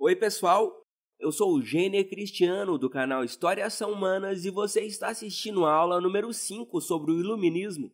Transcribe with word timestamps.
Oi, 0.00 0.14
pessoal. 0.14 0.80
Eu 1.18 1.32
sou 1.32 1.56
o 1.56 1.60
Cristiano 2.08 2.78
do 2.78 2.88
canal 2.88 3.24
Histórias 3.24 3.74
São 3.74 3.90
Humanas 3.90 4.44
e 4.44 4.50
você 4.50 4.82
está 4.82 5.08
assistindo 5.08 5.66
a 5.66 5.74
aula 5.74 6.00
número 6.00 6.32
5 6.32 6.80
sobre 6.80 7.10
o 7.10 7.18
Iluminismo. 7.18 7.92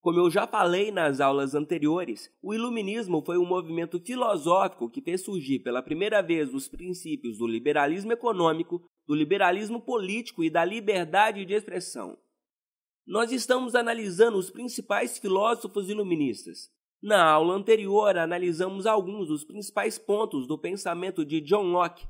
Como 0.00 0.18
eu 0.18 0.28
já 0.28 0.44
falei 0.44 0.90
nas 0.90 1.20
aulas 1.20 1.54
anteriores, 1.54 2.28
o 2.42 2.52
Iluminismo 2.52 3.22
foi 3.24 3.38
um 3.38 3.46
movimento 3.46 4.00
filosófico 4.00 4.90
que 4.90 5.00
fez 5.00 5.20
surgir 5.20 5.60
pela 5.60 5.80
primeira 5.80 6.20
vez 6.20 6.52
os 6.52 6.66
princípios 6.66 7.38
do 7.38 7.46
liberalismo 7.46 8.12
econômico, 8.12 8.84
do 9.06 9.14
liberalismo 9.14 9.80
político 9.80 10.42
e 10.42 10.50
da 10.50 10.64
liberdade 10.64 11.44
de 11.44 11.54
expressão. 11.54 12.18
Nós 13.06 13.30
estamos 13.30 13.76
analisando 13.76 14.36
os 14.36 14.50
principais 14.50 15.16
filósofos 15.16 15.88
iluministas. 15.88 16.74
Na 17.06 17.24
aula 17.24 17.54
anterior, 17.54 18.18
analisamos 18.18 18.84
alguns 18.84 19.28
dos 19.28 19.44
principais 19.44 19.96
pontos 19.96 20.44
do 20.44 20.58
pensamento 20.58 21.24
de 21.24 21.40
John 21.40 21.70
Locke, 21.70 22.04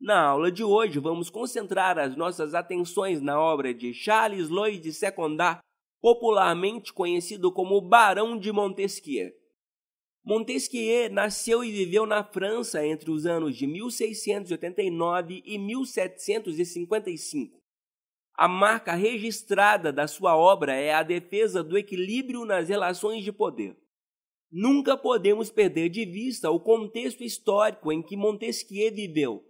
na 0.00 0.20
aula 0.20 0.52
de 0.52 0.62
hoje, 0.62 1.00
vamos 1.00 1.28
concentrar 1.28 1.98
as 1.98 2.16
nossas 2.16 2.54
atenções 2.54 3.20
na 3.20 3.40
obra 3.40 3.74
de 3.74 3.92
Charles 3.92 4.48
de 4.80 4.92
Secondat, 4.92 5.58
popularmente 6.00 6.92
conhecido 6.92 7.50
como 7.50 7.80
Barão 7.80 8.38
de 8.38 8.52
Montesquieu. 8.52 9.32
Montesquieu 10.24 11.10
nasceu 11.10 11.64
e 11.64 11.72
viveu 11.72 12.06
na 12.06 12.22
França 12.22 12.86
entre 12.86 13.10
os 13.10 13.26
anos 13.26 13.56
de 13.56 13.66
1689 13.66 15.42
e 15.44 15.58
1755. 15.58 17.58
A 18.34 18.46
marca 18.46 18.94
registrada 18.94 19.92
da 19.92 20.06
sua 20.06 20.36
obra 20.36 20.76
é 20.76 20.94
a 20.94 21.02
defesa 21.02 21.64
do 21.64 21.76
equilíbrio 21.76 22.44
nas 22.44 22.68
relações 22.68 23.24
de 23.24 23.32
poder. 23.32 23.76
Nunca 24.50 24.96
podemos 24.96 25.50
perder 25.50 25.88
de 25.88 26.04
vista 26.04 26.50
o 26.50 26.58
contexto 26.58 27.22
histórico 27.22 27.92
em 27.92 28.02
que 28.02 28.16
Montesquieu 28.16 28.94
viveu 28.94 29.48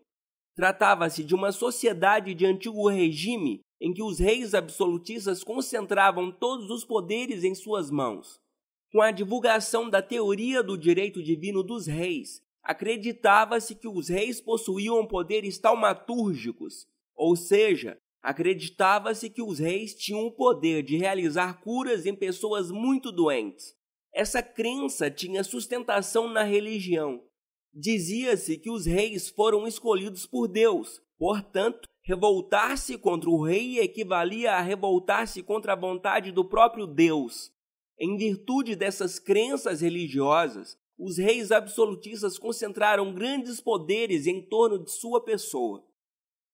Tratava-se 0.59 1.23
de 1.23 1.37
uma 1.37 1.53
sociedade 1.53 2.35
de 2.35 2.45
antigo 2.45 2.89
regime 2.89 3.61
em 3.81 3.95
que 3.95 4.03
os 4.03 4.19
reis 4.19 4.55
absolutistas 4.55 5.45
concentravam 5.45 6.33
todos 6.33 6.69
os 6.69 6.85
poderes 6.85 7.45
em 7.45 7.55
suas 7.55 7.93
mãos. 7.93 8.41
Com 8.91 9.01
a 9.01 9.13
divulgação 9.13 9.89
da 9.89 10.03
teoria 10.03 10.61
do 10.61 10.77
direito 10.77 11.23
divino 11.23 11.63
dos 11.63 11.87
reis, 11.87 12.43
acreditava-se 12.61 13.77
que 13.77 13.87
os 13.87 14.09
reis 14.09 14.41
possuíam 14.41 15.07
poderes 15.07 15.61
taumatúrgicos, 15.61 16.89
ou 17.15 17.37
seja, 17.37 17.97
acreditava-se 18.21 19.31
que 19.31 19.41
os 19.41 19.61
reis 19.61 19.95
tinham 19.95 20.27
o 20.27 20.33
poder 20.33 20.83
de 20.83 20.97
realizar 20.97 21.61
curas 21.61 22.05
em 22.05 22.17
pessoas 22.17 22.73
muito 22.73 23.13
doentes. 23.13 23.78
Essa 24.15 24.43
crença 24.43 25.11
tinha 25.11 25.45
sustentação 25.45 26.29
na 26.29 26.43
religião 26.43 27.23
Dizia-se 27.73 28.59
que 28.59 28.71
os 28.71 28.87
reis 28.87 29.29
foram 29.29 29.67
escolhidos 29.67 30.27
por 30.27 30.49
Deus, 30.49 31.01
portanto, 31.19 31.89
revoltar-se 32.03 32.97
contra 32.97 33.29
o 33.29 33.43
rei 33.43 33.79
equivalia 33.79 34.55
a 34.55 34.61
revoltar-se 34.61 35.43
contra 35.43 35.75
a 35.75 35.77
vontade 35.77 36.33
do 36.33 36.45
próprio 36.45 36.87
Deus. 36.87 37.53
Em 37.97 38.17
virtude 38.17 38.75
dessas 38.75 39.19
crenças 39.19 39.81
religiosas, 39.81 40.77
os 40.99 41.19
reis 41.19 41.53
absolutistas 41.53 42.39
concentraram 42.39 43.15
grandes 43.15 43.61
poderes 43.61 44.27
em 44.27 44.41
torno 44.41 44.83
de 44.83 44.91
sua 44.91 45.23
pessoa. 45.23 45.85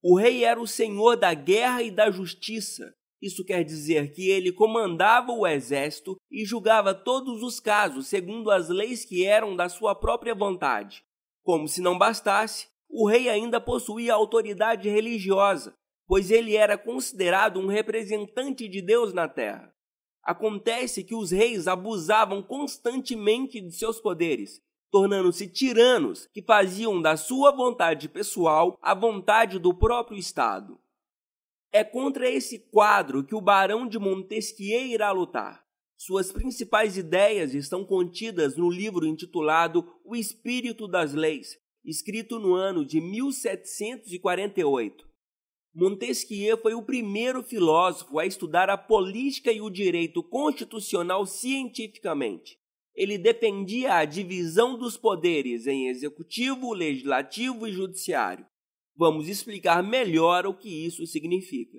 O 0.02 0.18
rei 0.18 0.44
era 0.44 0.61
o 0.61 0.66
senhor 0.66 1.16
da 1.16 1.33
guerra 1.33 1.83
e 1.83 1.91
da 1.91 2.11
justiça, 2.11 2.94
isso 3.20 3.44
quer 3.44 3.64
dizer 3.64 4.12
que 4.12 4.28
ele 4.28 4.52
comandava 4.52 5.32
o 5.32 5.46
exército 5.46 6.16
e 6.30 6.44
julgava 6.44 6.94
todos 6.94 7.42
os 7.42 7.58
casos 7.58 8.06
segundo 8.06 8.50
as 8.50 8.68
leis 8.68 9.04
que 9.04 9.24
eram 9.24 9.56
da 9.56 9.68
sua 9.68 9.94
própria 9.94 10.34
vontade. 10.34 11.04
Como 11.42 11.68
se 11.68 11.80
não 11.80 11.96
bastasse, 11.96 12.68
o 12.88 13.08
rei 13.08 13.28
ainda 13.28 13.60
possuía 13.60 14.14
autoridade 14.14 14.88
religiosa, 14.88 15.74
pois 16.06 16.30
ele 16.30 16.56
era 16.56 16.76
considerado 16.76 17.58
um 17.58 17.66
representante 17.66 18.68
de 18.68 18.82
Deus 18.82 19.12
na 19.12 19.28
terra. 19.28 19.74
Acontece 20.22 21.05
que 21.05 21.14
os 21.14 21.30
reis 21.30 21.66
abusavam 21.66 22.42
constantemente 22.42 23.60
de 23.60 23.72
seus 23.72 24.00
poderes, 24.00 24.62
tornando-se 24.90 25.48
tiranos 25.48 26.27
que 26.33 26.40
faziam 26.40 27.02
da 27.02 27.16
sua 27.16 27.50
vontade 27.50 28.08
pessoal 28.08 28.78
a 28.80 28.94
vontade 28.94 29.58
do 29.58 29.74
próprio 29.74 30.16
Estado. 30.16 30.78
É 31.77 31.83
contra 31.83 32.30
esse 32.30 32.61
quadro 32.70 33.24
que 33.24 33.35
o 33.35 33.40
Barão 33.40 33.85
de 33.85 33.98
Montesquieu 33.98 34.86
irá 34.86 35.11
lutar. 35.11 35.67
Suas 35.96 36.30
principais 36.30 36.96
ideias 36.96 37.52
estão 37.52 37.85
contidas 37.85 38.57
no 38.57 38.70
livro 38.70 39.05
intitulado 39.05 39.84
O 40.05 40.14
Espírito 40.14 40.86
das 40.86 41.14
Leis, 41.14 41.58
escrito 41.84 42.39
no 42.39 42.55
ano 42.55 42.86
de 42.86 43.01
1748. 43.01 45.05
Montesquieu 45.74 46.57
foi 46.58 46.74
o 46.74 46.84
primeiro 46.84 47.42
filósofo 47.42 48.20
a 48.20 48.27
estudar 48.27 48.70
a 48.70 48.79
política 48.79 49.51
e 49.51 49.61
o 49.61 49.68
direito 49.68 50.23
constitucional 50.23 51.27
cientificamente. 51.27 52.57
Ele 52.95 53.18
defendia 53.18 53.96
a 53.96 54.05
divisão 54.05 54.79
dos 54.79 54.96
poderes 54.96 55.67
em 55.67 55.89
executivo, 55.89 56.73
legislativo 56.73 57.67
e 57.67 57.73
judiciário. 57.73 58.46
Vamos 58.96 59.28
explicar 59.28 59.82
melhor 59.82 60.46
o 60.46 60.55
que 60.55 60.86
isso 60.86 61.06
significa. 61.06 61.78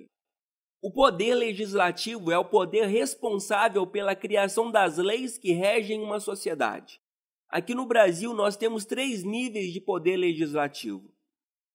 O 0.82 0.92
poder 0.92 1.34
legislativo 1.34 2.30
é 2.30 2.38
o 2.38 2.44
poder 2.44 2.86
responsável 2.86 3.86
pela 3.86 4.14
criação 4.14 4.70
das 4.70 4.98
leis 4.98 5.38
que 5.38 5.52
regem 5.52 6.00
uma 6.00 6.20
sociedade. 6.20 7.00
Aqui 7.48 7.74
no 7.74 7.86
Brasil, 7.86 8.34
nós 8.34 8.56
temos 8.56 8.84
três 8.84 9.24
níveis 9.24 9.72
de 9.72 9.80
poder 9.80 10.16
legislativo. 10.16 11.10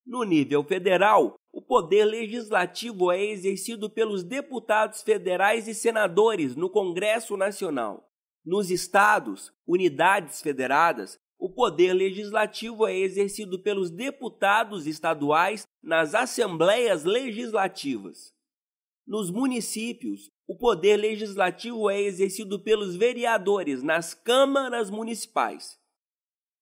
No 0.06 0.24
nível 0.24 0.64
federal, 0.64 1.36
o 1.52 1.62
poder 1.62 2.06
legislativo 2.06 3.12
é 3.12 3.24
exercido 3.24 3.90
pelos 3.90 4.24
deputados 4.24 5.02
federais 5.02 5.68
e 5.68 5.74
senadores 5.74 6.56
no 6.56 6.70
Congresso 6.70 7.36
Nacional. 7.36 8.10
Nos 8.44 8.72
estados, 8.72 9.52
unidades 9.68 10.42
federadas, 10.42 11.20
o 11.42 11.50
poder 11.50 11.92
legislativo 11.94 12.86
é 12.86 12.96
exercido 12.96 13.58
pelos 13.58 13.90
deputados 13.90 14.86
estaduais 14.86 15.66
nas 15.82 16.14
assembleias 16.14 17.04
legislativas. 17.04 18.32
Nos 19.08 19.32
municípios, 19.32 20.30
o 20.48 20.56
poder 20.56 20.98
legislativo 20.98 21.90
é 21.90 22.00
exercido 22.00 22.60
pelos 22.60 22.96
vereadores 22.96 23.82
nas 23.82 24.14
câmaras 24.14 24.92
municipais. 24.92 25.80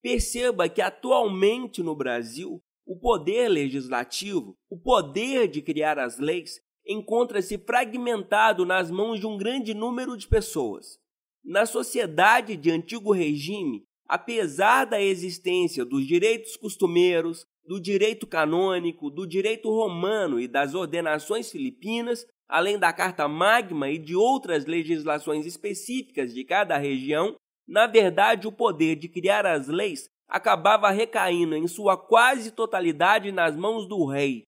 Perceba 0.01 0.69
que 0.69 0.81
atualmente 0.81 1.83
no 1.83 1.93
Brasil, 1.93 2.61
o 2.85 2.97
poder 2.97 3.49
legislativo, 3.49 4.55
o 4.69 4.79
poder 4.79 5.49
de 5.49 5.61
criar 5.61 5.99
as 5.99 6.17
leis, 6.19 6.61
encontra-se 6.87 7.57
fragmentado 7.57 8.65
nas 8.65 8.89
mãos 8.89 9.19
de 9.19 9.27
um 9.27 9.35
grande 9.35 9.73
número 9.73 10.15
de 10.15 10.25
pessoas. 10.25 10.97
Na 11.43 11.65
sociedade 11.65 12.55
de 12.55 12.71
antigo 12.71 13.11
regime, 13.11 13.88
apesar 14.09 14.85
da 14.85 14.99
existência 14.99 15.85
dos 15.85 16.05
direitos 16.07 16.57
costumeiros, 16.57 17.45
do 17.63 17.79
direito 17.79 18.25
canônico, 18.25 19.11
do 19.11 19.27
direito 19.27 19.69
romano 19.69 20.39
e 20.39 20.47
das 20.47 20.73
ordenações 20.73 21.51
filipinas, 21.51 22.25
além 22.47 22.79
da 22.79 22.91
Carta 22.91 23.27
Magma 23.27 23.91
e 23.91 23.99
de 23.99 24.15
outras 24.15 24.65
legislações 24.65 25.45
específicas 25.45 26.33
de 26.33 26.43
cada 26.43 26.75
região, 26.75 27.35
na 27.67 27.85
verdade 27.85 28.47
o 28.47 28.51
poder 28.51 28.95
de 28.95 29.07
criar 29.07 29.45
as 29.45 29.67
leis 29.67 30.09
acabava 30.27 30.89
recaindo 30.89 31.55
em 31.55 31.67
sua 31.67 31.95
quase 31.95 32.49
totalidade 32.49 33.31
nas 33.31 33.55
mãos 33.55 33.87
do 33.87 34.05
rei. 34.05 34.41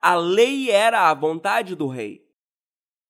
A 0.00 0.14
lei 0.14 0.70
era 0.70 1.10
a 1.10 1.14
vontade 1.14 1.74
do 1.74 1.88
rei. 1.88 2.24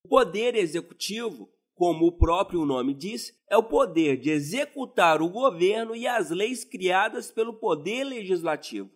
O 0.05 0.09
poder 0.09 0.55
executivo 0.55 1.51
como 1.79 2.09
o 2.09 2.13
próprio 2.13 2.67
nome 2.67 2.93
diz, 2.93 3.33
é 3.49 3.57
o 3.57 3.63
poder 3.63 4.19
de 4.19 4.31
executar 4.31 5.23
o 5.23 5.29
governo 5.29 5.95
e 5.95 6.09
as 6.09 6.29
leis 6.29 6.65
criadas 6.65 7.31
pelo 7.31 7.55
poder 7.55 8.03
legislativo. 8.03 8.91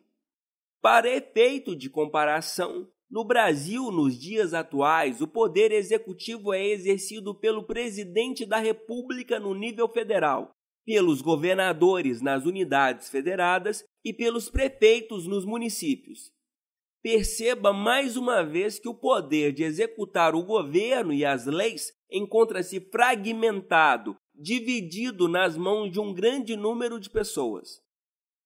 Para 0.81 1.09
efeito 1.09 1.77
de 1.77 1.89
comparação, 1.89 2.89
no 3.09 3.25
Brasil, 3.25 3.93
nos 3.93 4.19
dias 4.19 4.53
atuais, 4.53 5.21
o 5.21 5.29
poder 5.29 5.71
executivo 5.71 6.53
é 6.53 6.67
exercido 6.67 7.33
pelo 7.33 7.63
presidente 7.63 8.45
da 8.45 8.59
República 8.59 9.39
no 9.39 9.55
nível 9.55 9.89
federal, 9.89 10.51
pelos 10.85 11.23
governadores 11.23 12.21
nas 12.21 12.45
unidades 12.45 13.09
federadas 13.09 13.85
e 14.05 14.13
pelos 14.13 14.51
prefeitos 14.51 15.25
nos 15.25 15.45
municípios. 15.45 16.33
Perceba 17.03 17.73
mais 17.73 18.17
uma 18.17 18.45
vez 18.45 18.79
que 18.79 18.89
o 18.89 18.95
poder 18.95 19.53
de 19.53 19.65
executar 19.65 20.37
o 20.37 20.45
governo 20.45 21.13
e 21.13 21.25
as 21.25 21.47
leis 21.47 21.93
encontra-se 22.09 22.79
fragmentado, 22.79 24.15
dividido 24.33 25.27
nas 25.27 25.57
mãos 25.57 25.91
de 25.91 25.99
um 25.99 26.15
grande 26.15 26.55
número 26.55 27.01
de 27.01 27.11
pessoas. 27.11 27.81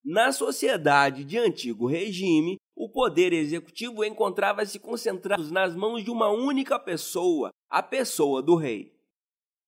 Na 0.02 0.32
sociedade 0.32 1.22
de 1.22 1.36
antigo 1.36 1.86
regime, 1.86 2.56
o 2.74 2.88
poder 2.88 3.34
executivo 3.34 4.02
encontrava-se 4.02 4.78
concentrado 4.78 5.50
nas 5.50 5.74
mãos 5.74 6.02
de 6.02 6.10
uma 6.10 6.30
única 6.30 6.78
pessoa, 6.78 7.50
a 7.68 7.82
pessoa 7.82 8.40
do 8.40 8.56
rei. 8.56 8.94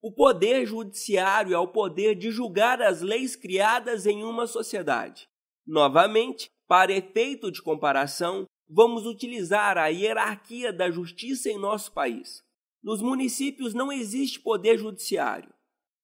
O 0.01 0.13
poder 0.13 0.65
judiciário 0.65 1.53
é 1.53 1.59
o 1.59 1.69
poder 1.69 2.15
de 2.15 2.31
julgar 2.31 2.81
as 2.81 3.03
leis 3.03 3.37
criadas 3.37 4.07
em 4.07 4.23
uma 4.23 4.47
sociedade. 4.47 5.29
Novamente, 5.67 6.49
Para 6.69 6.93
efeito 6.93 7.51
de 7.51 7.63
comparação, 7.63 8.45
vamos 8.69 9.07
utilizar 9.07 9.79
a 9.79 9.87
hierarquia 9.89 10.73
da 10.73 10.91
justiça 10.91 11.49
em 11.49 11.59
nosso 11.59 11.93
país. 11.93 12.43
Nos 12.83 13.01
municípios 13.01 13.75
não 13.75 13.91
existe 13.91 14.41
poder 14.41 14.79
judiciário. 14.79 15.53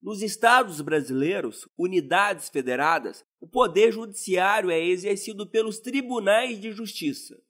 Nos 0.03 0.23
estados 0.23 0.81
brasileiros, 0.81 1.69
unidades 1.79 2.49
federadas, 2.49 3.25
o 3.41 3.49
poder 3.49 3.93
judiciário 3.93 4.71
é 4.71 4.79
exercido 4.79 5.47
pelos 5.47 5.79
tribunais 5.79 6.61
de 6.61 6.73
justiça. 6.73 7.41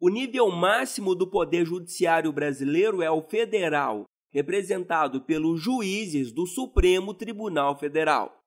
O 0.00 0.08
nível 0.08 0.50
máximo 0.50 1.14
do 1.14 1.28
poder 1.28 1.66
judiciário 1.66 2.32
brasileiro 2.32 3.02
é 3.02 3.10
o 3.10 3.20
federal, 3.20 4.04
representado 4.32 5.22
pelos 5.22 5.60
juízes 5.60 6.32
do 6.32 6.46
Supremo 6.46 7.12
Tribunal 7.12 7.78
Federal. 7.78 8.40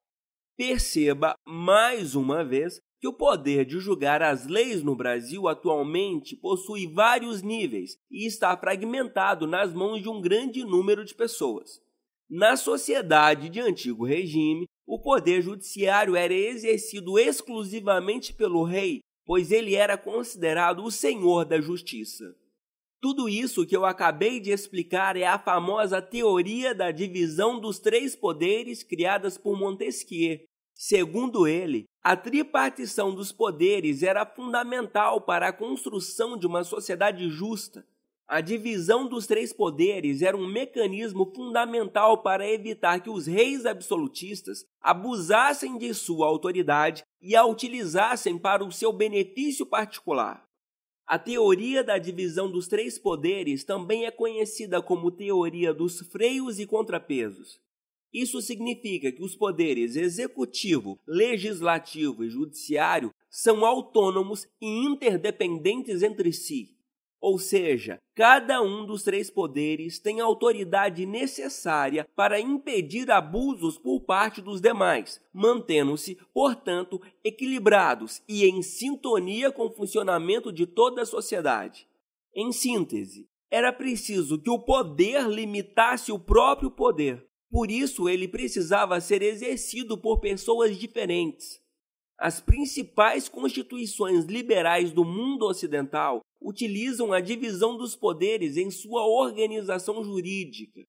Perceba 0.57 1.35
mais 1.45 2.15
uma 2.15 2.43
vez 2.43 2.79
que 3.01 3.07
o 3.07 3.13
poder 3.13 3.65
de 3.65 3.79
julgar 3.79 4.21
as 4.21 4.45
leis 4.45 4.83
no 4.83 4.95
Brasil 4.95 5.47
atualmente 5.47 6.35
possui 6.35 6.85
vários 6.85 7.41
níveis 7.41 7.97
e 8.11 8.27
está 8.27 8.55
fragmentado 8.55 9.47
nas 9.47 9.73
mãos 9.73 10.03
de 10.03 10.07
um 10.07 10.21
grande 10.21 10.63
número 10.63 11.03
de 11.03 11.15
pessoas. 11.15 11.81
Na 12.29 12.55
sociedade 12.55 13.49
de 13.49 13.59
antigo 13.59 14.05
regime, 14.05 14.67
o 14.85 15.01
poder 15.01 15.41
judiciário 15.41 16.15
era 16.15 16.31
exercido 16.31 17.17
exclusivamente 17.17 18.35
pelo 18.35 18.63
rei, 18.63 18.99
pois 19.25 19.51
ele 19.51 19.73
era 19.73 19.97
considerado 19.97 20.83
o 20.83 20.91
senhor 20.91 21.43
da 21.43 21.59
justiça. 21.59 22.23
Tudo 23.01 23.27
isso 23.27 23.65
que 23.65 23.75
eu 23.75 23.83
acabei 23.83 24.39
de 24.39 24.51
explicar 24.51 25.17
é 25.17 25.25
a 25.25 25.39
famosa 25.39 26.03
teoria 26.03 26.75
da 26.75 26.91
divisão 26.91 27.59
dos 27.59 27.79
três 27.79 28.15
poderes 28.15 28.83
criadas 28.83 29.39
por 29.39 29.57
Montesquieu, 29.57 30.39
Segundo 30.83 31.47
ele, 31.47 31.85
a 32.01 32.17
tripartição 32.17 33.13
dos 33.13 33.31
poderes 33.31 34.01
era 34.01 34.25
fundamental 34.25 35.21
para 35.21 35.49
a 35.49 35.53
construção 35.53 36.35
de 36.35 36.47
uma 36.47 36.63
sociedade 36.63 37.29
justa. 37.29 37.85
A 38.27 38.41
divisão 38.41 39.07
dos 39.07 39.27
três 39.27 39.53
poderes 39.53 40.23
era 40.23 40.35
um 40.35 40.47
mecanismo 40.47 41.31
fundamental 41.35 42.23
para 42.23 42.49
evitar 42.49 42.99
que 42.99 43.11
os 43.11 43.27
reis 43.27 43.63
absolutistas 43.63 44.65
abusassem 44.81 45.77
de 45.77 45.93
sua 45.93 46.25
autoridade 46.25 47.03
e 47.21 47.35
a 47.35 47.45
utilizassem 47.45 48.35
para 48.39 48.65
o 48.65 48.71
seu 48.71 48.91
benefício 48.91 49.67
particular. 49.67 50.43
A 51.05 51.19
teoria 51.19 51.83
da 51.83 51.99
divisão 51.99 52.49
dos 52.49 52.67
três 52.67 52.97
poderes 52.97 53.63
também 53.63 54.07
é 54.07 54.09
conhecida 54.09 54.81
como 54.81 55.11
teoria 55.11 55.75
dos 55.75 55.99
freios 55.99 56.59
e 56.59 56.65
contrapesos. 56.65 57.61
Isso 58.13 58.41
significa 58.41 59.11
que 59.11 59.23
os 59.23 59.35
poderes 59.35 59.95
executivo, 59.95 60.99
legislativo 61.07 62.23
e 62.23 62.29
judiciário 62.29 63.13
são 63.29 63.65
autônomos 63.65 64.45
e 64.61 64.67
interdependentes 64.85 66.03
entre 66.03 66.33
si. 66.33 66.75
Ou 67.21 67.37
seja, 67.37 68.01
cada 68.15 68.63
um 68.63 68.83
dos 68.83 69.03
três 69.03 69.29
poderes 69.29 69.99
tem 69.99 70.19
a 70.19 70.25
autoridade 70.25 71.05
necessária 71.05 72.07
para 72.15 72.39
impedir 72.39 73.11
abusos 73.11 73.77
por 73.77 74.01
parte 74.01 74.41
dos 74.41 74.59
demais, 74.59 75.21
mantendo-se, 75.31 76.17
portanto, 76.33 76.99
equilibrados 77.23 78.23
e 78.27 78.45
em 78.45 78.63
sintonia 78.63 79.51
com 79.51 79.67
o 79.67 79.71
funcionamento 79.71 80.51
de 80.51 80.65
toda 80.65 81.03
a 81.03 81.05
sociedade. 81.05 81.87
Em 82.35 82.51
síntese, 82.51 83.29
era 83.51 83.71
preciso 83.71 84.41
que 84.41 84.49
o 84.49 84.57
poder 84.57 85.27
limitasse 85.27 86.11
o 86.11 86.17
próprio 86.17 86.71
poder, 86.71 87.23
por 87.51 87.69
isso, 87.69 88.07
ele 88.07 88.29
precisava 88.29 89.01
ser 89.01 89.21
exercido 89.21 89.97
por 89.97 90.21
pessoas 90.21 90.77
diferentes. 90.77 91.59
As 92.17 92.39
principais 92.39 93.27
constituições 93.27 94.25
liberais 94.25 94.91
do 94.91 95.03
mundo 95.03 95.45
ocidental 95.45 96.21
utilizam 96.41 97.11
a 97.11 97.19
divisão 97.19 97.75
dos 97.75 97.93
poderes 97.95 98.55
em 98.55 98.71
sua 98.71 99.05
organização 99.05 100.01
jurídica. 100.01 100.81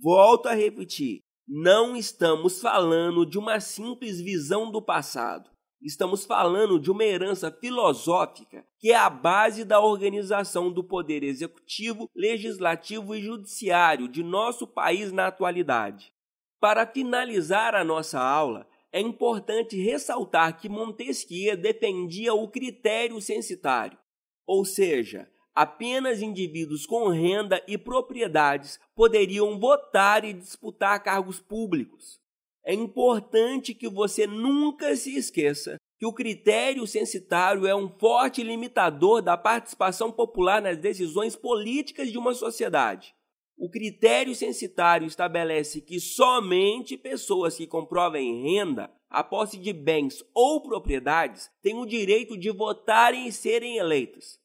Volto 0.00 0.46
a 0.46 0.54
repetir: 0.54 1.20
não 1.46 1.94
estamos 1.94 2.60
falando 2.60 3.26
de 3.26 3.38
uma 3.38 3.60
simples 3.60 4.18
visão 4.18 4.70
do 4.70 4.80
passado. 4.80 5.50
Estamos 5.82 6.24
falando 6.24 6.80
de 6.80 6.90
uma 6.90 7.04
herança 7.04 7.50
filosófica 7.50 8.66
que 8.78 8.92
é 8.92 8.96
a 8.96 9.10
base 9.10 9.64
da 9.64 9.78
organização 9.78 10.72
do 10.72 10.82
poder 10.82 11.22
executivo, 11.22 12.10
legislativo 12.14 13.14
e 13.14 13.20
judiciário 13.20 14.08
de 14.08 14.22
nosso 14.22 14.66
país 14.66 15.12
na 15.12 15.26
atualidade. 15.26 16.12
Para 16.58 16.86
finalizar 16.86 17.74
a 17.74 17.84
nossa 17.84 18.18
aula, 18.18 18.66
é 18.90 19.00
importante 19.00 19.76
ressaltar 19.76 20.58
que 20.58 20.68
Montesquieu 20.68 21.56
defendia 21.56 22.32
o 22.32 22.48
critério 22.48 23.20
censitário, 23.20 23.98
ou 24.46 24.64
seja, 24.64 25.30
apenas 25.54 26.22
indivíduos 26.22 26.86
com 26.86 27.08
renda 27.08 27.62
e 27.68 27.76
propriedades 27.76 28.80
poderiam 28.94 29.58
votar 29.58 30.24
e 30.24 30.32
disputar 30.32 31.02
cargos 31.02 31.38
públicos. 31.38 32.18
É 32.66 32.74
importante 32.74 33.72
que 33.72 33.88
você 33.88 34.26
nunca 34.26 34.96
se 34.96 35.16
esqueça 35.16 35.76
que 35.98 36.04
o 36.04 36.12
critério 36.12 36.84
censitário 36.84 37.64
é 37.64 37.74
um 37.74 37.88
forte 37.88 38.42
limitador 38.42 39.22
da 39.22 39.36
participação 39.36 40.10
popular 40.10 40.60
nas 40.60 40.76
decisões 40.76 41.36
políticas 41.36 42.10
de 42.10 42.18
uma 42.18 42.34
sociedade. 42.34 43.14
O 43.56 43.70
critério 43.70 44.34
censitário 44.34 45.06
estabelece 45.06 45.80
que 45.80 46.00
somente 46.00 46.96
pessoas 46.96 47.56
que 47.56 47.68
comprovem 47.68 48.42
renda, 48.42 48.90
a 49.08 49.22
posse 49.22 49.56
de 49.56 49.72
bens 49.72 50.22
ou 50.34 50.60
propriedades 50.60 51.48
têm 51.62 51.78
o 51.78 51.86
direito 51.86 52.36
de 52.36 52.50
votarem 52.50 53.28
e 53.28 53.32
serem 53.32 53.78
eleitas. 53.78 54.40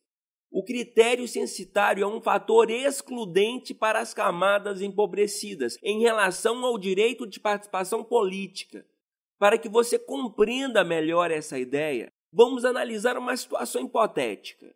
O 0.51 0.63
critério 0.63 1.25
censitário 1.29 2.03
é 2.03 2.07
um 2.07 2.19
fator 2.19 2.69
excludente 2.69 3.73
para 3.73 3.99
as 3.99 4.13
camadas 4.13 4.81
empobrecidas 4.81 5.77
em 5.81 6.01
relação 6.01 6.65
ao 6.65 6.77
direito 6.77 7.25
de 7.25 7.39
participação 7.39 8.03
política. 8.03 8.85
Para 9.39 9.57
que 9.57 9.69
você 9.69 9.97
compreenda 9.97 10.83
melhor 10.83 11.31
essa 11.31 11.57
ideia, 11.57 12.11
vamos 12.33 12.65
analisar 12.65 13.17
uma 13.17 13.35
situação 13.37 13.85
hipotética. 13.85 14.75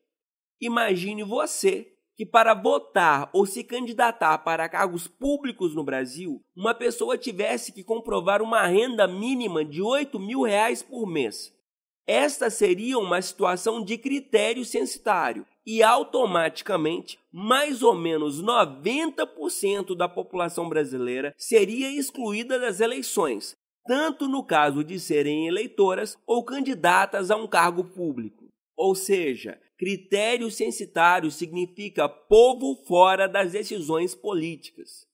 Imagine 0.61 1.23
você, 1.23 1.91
que 2.15 2.25
para 2.25 2.53
votar 2.53 3.29
ou 3.33 3.45
se 3.45 3.61
candidatar 3.61 4.37
para 4.37 4.69
cargos 4.69 5.09
públicos 5.09 5.75
no 5.75 5.83
Brasil, 5.83 6.41
uma 6.55 6.73
pessoa 6.73 7.17
tivesse 7.17 7.73
que 7.73 7.83
comprovar 7.83 8.41
uma 8.41 8.65
renda 8.65 9.05
mínima 9.05 9.65
de 9.65 9.81
8 9.81 10.17
mil 10.17 10.41
reais 10.43 10.81
por 10.81 11.05
mês. 11.05 11.53
Esta 12.07 12.51
seria 12.51 12.99
uma 12.99 13.19
situação 13.19 13.83
de 13.83 13.97
critério 13.97 14.63
censitário 14.63 15.45
e 15.65 15.81
automaticamente 15.81 17.17
mais 17.31 17.81
ou 17.81 17.95
menos 17.95 18.43
90% 18.43 19.95
da 19.95 20.07
população 20.07 20.69
brasileira 20.69 21.33
seria 21.35 21.89
excluída 21.91 22.59
das 22.59 22.79
eleições, 22.79 23.55
tanto 23.87 24.27
no 24.27 24.43
caso 24.43 24.83
de 24.83 24.99
serem 24.99 25.47
eleitoras 25.47 26.15
ou 26.27 26.43
candidatas 26.43 27.31
a 27.31 27.35
um 27.35 27.47
cargo 27.47 27.83
público. 27.83 28.45
Ou 28.77 28.93
seja, 28.93 29.59
critério 29.75 30.51
censitário 30.51 31.31
significa 31.31 32.07
povo 32.07 32.75
fora 32.87 33.27
das 33.27 33.51
decisões 33.51 34.13
políticas. 34.13 35.07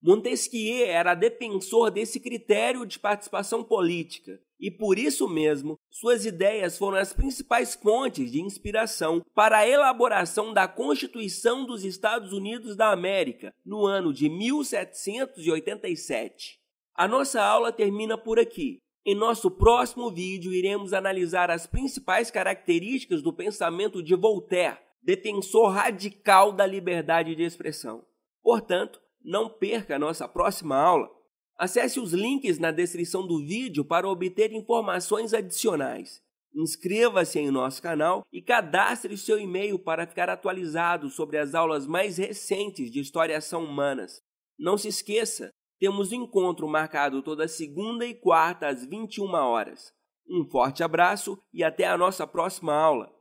Montesquieu 0.00 0.86
era 0.86 1.14
defensor 1.14 1.90
desse 1.90 2.20
critério 2.20 2.86
de 2.86 2.98
participação 2.98 3.64
política 3.64 4.40
e, 4.60 4.70
por 4.70 4.98
isso 4.98 5.28
mesmo, 5.28 5.78
suas 5.90 6.24
ideias 6.24 6.78
foram 6.78 6.98
as 6.98 7.12
principais 7.12 7.74
fontes 7.74 8.30
de 8.30 8.40
inspiração 8.40 9.20
para 9.34 9.58
a 9.58 9.68
elaboração 9.68 10.52
da 10.52 10.68
Constituição 10.68 11.66
dos 11.66 11.84
Estados 11.84 12.32
Unidos 12.32 12.76
da 12.76 12.92
América 12.92 13.52
no 13.64 13.86
ano 13.86 14.12
de 14.12 14.28
1787. 14.28 16.58
A 16.94 17.06
nossa 17.06 17.40
aula 17.42 17.72
termina 17.72 18.18
por 18.18 18.38
aqui. 18.38 18.78
Em 19.06 19.14
nosso 19.14 19.50
próximo 19.50 20.10
vídeo, 20.10 20.52
iremos 20.52 20.92
analisar 20.92 21.50
as 21.50 21.66
principais 21.66 22.30
características 22.30 23.22
do 23.22 23.32
pensamento 23.32 24.02
de 24.02 24.14
Voltaire, 24.14 24.76
defensor 25.02 25.70
radical 25.70 26.52
da 26.52 26.66
liberdade 26.66 27.34
de 27.34 27.42
expressão. 27.42 28.04
Portanto, 28.42 29.00
não 29.24 29.48
perca 29.48 29.96
a 29.96 29.98
nossa 29.98 30.28
próxima 30.28 30.76
aula. 30.76 31.08
Acesse 31.56 31.98
os 31.98 32.12
links 32.12 32.58
na 32.58 32.70
descrição 32.70 33.26
do 33.26 33.38
vídeo 33.38 33.84
para 33.84 34.08
obter 34.08 34.52
informações 34.52 35.34
adicionais. 35.34 36.22
Inscreva-se 36.54 37.38
em 37.38 37.50
nosso 37.50 37.82
canal 37.82 38.22
e 38.32 38.40
cadastre 38.40 39.16
seu 39.16 39.38
e-mail 39.38 39.78
para 39.78 40.06
ficar 40.06 40.30
atualizado 40.30 41.10
sobre 41.10 41.38
as 41.38 41.54
aulas 41.54 41.86
mais 41.86 42.16
recentes 42.16 42.90
de 42.90 43.00
História 43.00 43.40
São 43.40 43.64
Humanas. 43.64 44.22
Não 44.58 44.78
se 44.78 44.88
esqueça, 44.88 45.50
temos 45.78 46.10
um 46.10 46.22
encontro 46.22 46.66
marcado 46.66 47.22
toda 47.22 47.46
segunda 47.46 48.04
e 48.06 48.14
quarta 48.14 48.68
às 48.68 48.84
21 48.84 49.32
horas. 49.34 49.92
Um 50.28 50.44
forte 50.44 50.82
abraço 50.82 51.38
e 51.52 51.62
até 51.62 51.86
a 51.86 51.96
nossa 51.96 52.26
próxima 52.26 52.74
aula. 52.74 53.17